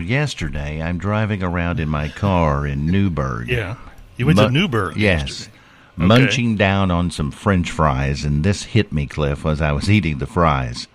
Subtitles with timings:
[0.00, 3.48] Yesterday, I'm driving around in my car in Newburgh.
[3.48, 3.76] Yeah.
[4.16, 4.96] You went Mu- to Newburgh.
[4.96, 5.20] Yes.
[5.28, 5.56] yesterday.
[5.96, 10.18] Munching down on some French fries, and this hit me, Cliff, as I was eating
[10.18, 10.88] the fries.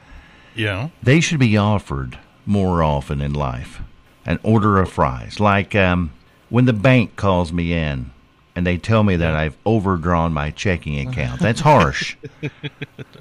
[0.56, 0.90] Yeah.
[1.04, 3.82] They should be offered more often in life.
[4.26, 5.40] An order of fries.
[5.40, 6.12] Like um,
[6.50, 8.12] when the bank calls me in
[8.56, 11.40] and they tell me that I've overdrawn my checking account.
[11.42, 12.16] That's harsh.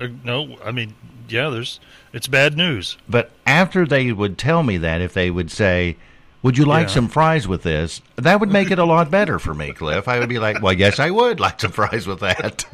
[0.01, 0.93] Uh, no, I mean,
[1.29, 1.79] yeah, there's
[2.13, 2.97] it's bad news.
[3.09, 5.97] But after they would tell me that, if they would say,
[6.43, 6.95] Would you like Yeah.
[6.95, 8.01] some fries with this?
[8.17, 10.09] That would make it a lot better for me, Cliff.
[10.09, 12.65] I would be like, Well, yes, I would like some fries with that.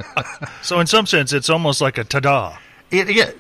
[0.63, 2.57] So in some sense, it's almost like a ta-da.
[2.91, 3.39] it, it,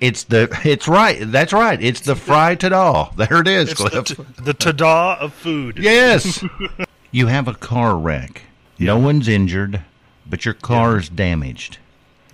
[0.00, 1.18] it's the, it's right.
[1.20, 1.82] That's right.
[1.82, 3.12] It's the fry all.
[3.16, 4.04] There it is, It's the, Cliff.
[4.06, 5.78] t- the ta-da of food.
[5.78, 6.44] yes.
[7.10, 8.42] you have a car wreck.
[8.78, 9.82] No one's injured,
[10.28, 11.78] but your car is damaged.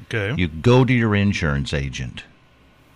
[0.04, 0.34] Okay.
[0.40, 2.24] You go to your insurance agent.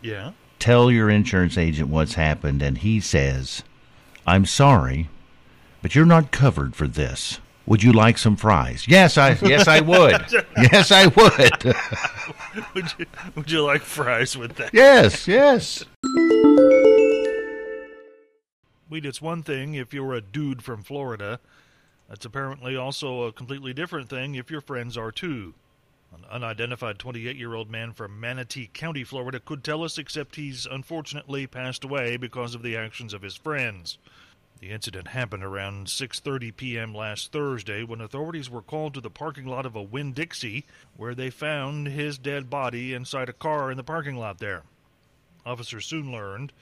[0.03, 0.33] yeah.
[0.59, 3.63] tell your insurance agent what's happened, and he says,
[4.27, 5.09] I'm sorry,
[5.83, 7.39] but you're not covered for this.
[7.67, 8.87] Would you like some fries?
[8.89, 10.25] Yes, I yes I would.
[10.73, 11.75] yes, I would.
[12.75, 14.73] Would you Would you like fries with that?
[14.73, 15.85] yes, yes.
[18.89, 21.41] Weed, it's one thing if you're a dude from Florida.
[22.09, 25.55] That's apparently also a completely different thing if your friends are too.
[26.15, 30.65] An unidentified 28 year old man from Manatee County, Florida, could tell us, except he's
[30.65, 33.99] unfortunately passed away because of the actions of his friends.
[34.61, 36.95] The incident happened around 6:30 p.m.
[36.95, 40.65] last Thursday when authorities were called to the parking lot of a Winn-Dixie
[40.97, 44.63] where they found his dead body inside a car in the parking lot there.
[45.45, 46.53] Officers soon learned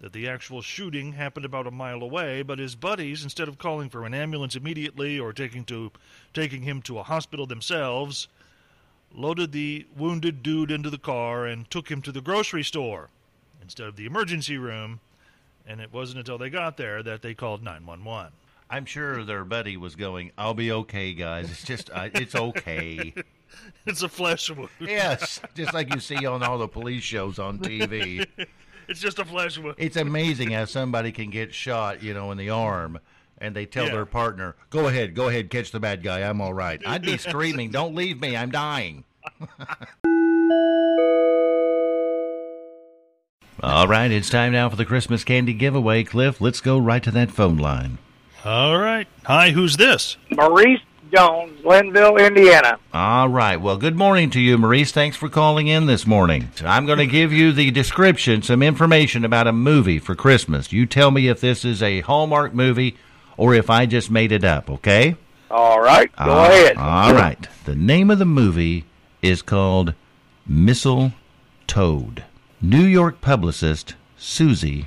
[0.00, 3.90] that the actual shooting happened about a mile away, but his buddies, instead of calling
[3.90, 5.92] for an ambulance immediately or taking to
[6.32, 8.28] taking him to a hospital themselves,
[9.14, 13.10] loaded the wounded dude into the car and took him to the grocery store
[13.60, 15.00] instead of the emergency room.
[15.66, 18.32] And it wasn't until they got there that they called 911.
[18.70, 21.50] I'm sure their buddy was going, I'll be okay, guys.
[21.50, 23.14] It's just, uh, it's okay.
[23.84, 24.68] It's a flesh wound.
[24.78, 28.24] yes, just like you see on all the police shows on TV.
[28.90, 29.76] It's just a flesh wound.
[29.78, 32.98] It's amazing how somebody can get shot, you know, in the arm,
[33.38, 33.92] and they tell Yeah.
[33.92, 36.28] their partner, "Go ahead, go ahead, catch the bad guy.
[36.28, 38.36] I'm all right." I'd be screaming, "Don't leave me!
[38.36, 39.04] I'm dying."
[43.62, 46.02] all right, it's time now for the Christmas candy giveaway.
[46.02, 47.98] Cliff, let's go right to that phone line.
[48.44, 49.06] All right.
[49.24, 50.16] Hi, who's this?
[50.30, 50.80] Maurice
[51.10, 52.78] Jones, Glenville, Indiana.
[52.92, 53.56] All right.
[53.56, 54.92] Well, good morning to you, Maurice.
[54.92, 56.50] Thanks for calling in this morning.
[56.64, 60.72] I'm going to give you the description, some information about a movie for Christmas.
[60.72, 62.96] You tell me if this is a Hallmark movie
[63.36, 65.16] or if I just made it up, okay?
[65.50, 66.76] All right, go Ah, ahead.
[66.76, 67.48] All right.
[67.64, 68.84] The name of the movie
[69.20, 69.94] is called
[70.46, 71.12] Missile
[71.66, 72.24] Toad.
[72.62, 74.86] New York publicist Susie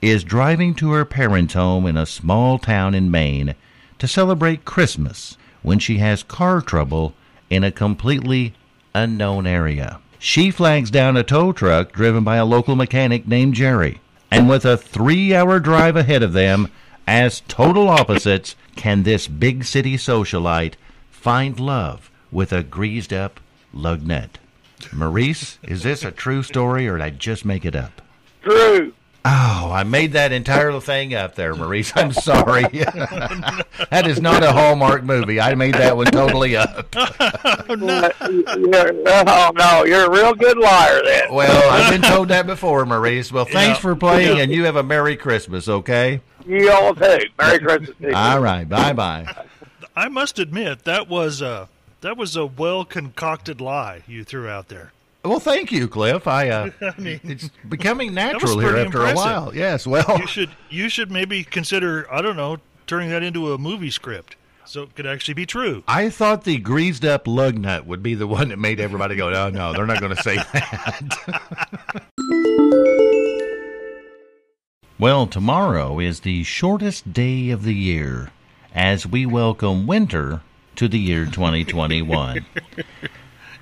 [0.00, 3.54] is driving to her parents' home in a small town in Maine
[3.98, 7.14] to celebrate Christmas when she has car trouble
[7.50, 8.54] in a completely
[8.94, 10.00] unknown area.
[10.18, 14.00] She flags down a tow truck driven by a local mechanic named Jerry.
[14.30, 16.68] And with a three hour drive ahead of them,
[17.06, 20.74] as total opposites, can this big city socialite
[21.10, 23.40] find love with a greased up
[23.72, 24.38] lug nut?
[24.92, 28.02] Maurice, is this a true story or did I just make it up?
[28.42, 28.92] True.
[29.30, 31.92] Oh, I made that entire thing up there, Maurice.
[31.94, 32.62] I'm sorry.
[32.72, 35.38] that is not a Hallmark movie.
[35.38, 36.94] I made that one totally up.
[37.68, 38.10] Uh,
[38.56, 41.32] you're- oh, no, you're a real good liar then.
[41.32, 43.30] Well, I've been told that before, Maurice.
[43.30, 43.82] Well, thanks Yeah.
[43.82, 44.42] for playing, Yeah.
[44.44, 46.20] and you have a Merry Christmas, okay?
[46.46, 47.18] You all too.
[47.38, 48.14] Merry Christmas to you.
[48.14, 48.66] All right.
[48.68, 49.26] Bye bye.
[49.94, 51.68] I must admit that was a
[52.00, 54.92] that was a well concocted lie you threw out there.
[55.24, 56.26] Well, thank you, Cliff.
[56.26, 59.54] I, uh, I mean, it's becoming natural here after a while.
[59.54, 59.86] Yes.
[59.86, 63.90] Well, you should you should maybe consider I don't know turning that into a movie
[63.90, 65.82] script so it could actually be true.
[65.88, 69.30] I thought the greased up lug nut would be the one that made everybody go,
[69.30, 72.04] "Oh no, they're not going to say that."
[74.98, 78.30] well, tomorrow is the shortest day of the year
[78.74, 80.42] as we welcome winter
[80.76, 82.46] to the year 2021.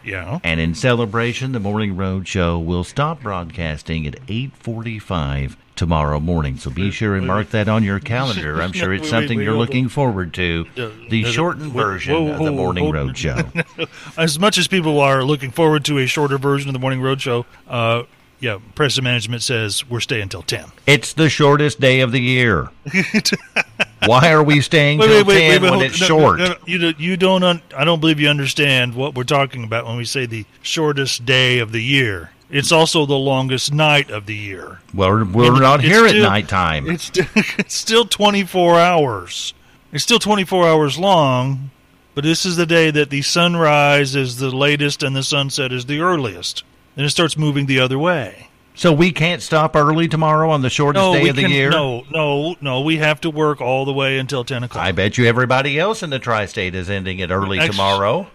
[0.07, 0.39] Yeah.
[0.45, 6.57] And in celebration, the Morning Road Show will stop broadcasting at 8:45 tomorrow morning.
[6.57, 8.63] So be sure and mark that on your calendar.
[8.63, 10.67] I'm sure it's something you're looking forward to.
[11.11, 13.51] The shortened version of the Morning Road Show.
[14.17, 17.21] As much as people are looking forward to a shorter version of the Morning Road
[17.21, 18.05] Show, uh,
[18.41, 20.67] yeah, press and management says we're staying till 10.
[20.87, 22.71] It's the shortest day of the year.
[24.07, 26.39] Why are we staying Wait, till wait, wait, 10 wait, when hold- it's no, short?
[26.39, 27.43] no, no, you, you don't.
[27.43, 31.25] Un, I don't believe you understand what we're talking about when we say the shortest
[31.27, 32.31] day of the year.
[32.49, 34.81] It's also the longest night of the year.
[34.95, 36.89] Well, we're, we're not here still- at nighttime.
[36.89, 37.11] It's
[37.59, 39.53] it's still 24 hours.
[39.93, 41.71] It's still 24 hours long,
[42.15, 45.87] but this is the day that the sunrise is the latest and the sunset is
[45.87, 46.63] the earliest.
[46.95, 48.49] Then it starts moving the other way.
[48.77, 51.71] So we can't stop early tomorrow on the shortest No, day of the can, year?
[51.71, 52.83] no, no, no.
[52.83, 54.85] We have to work all the way until 10 o'clock.
[54.85, 58.27] I bet you everybody else in the tri-state is ending it early Actu- tomorrow.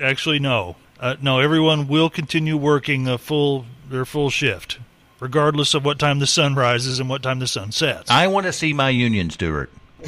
[0.00, 0.76] Actually, no.
[1.00, 4.78] Uh, no, everyone will continue working a full their full shift,
[5.18, 8.08] regardless of what time the sun rises and what time the sun sets.
[8.10, 9.70] I want to see my union steward.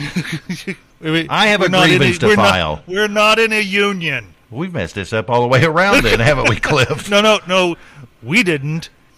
[1.01, 2.83] Wait, I have a we're not in grievance to we're not- file.
[2.87, 4.35] we're not in a union.
[4.51, 7.11] We've messed this up all the way around then, haven't we, Cliff?
[7.11, 7.77] No, no, no.
[8.23, 8.91] We didn't.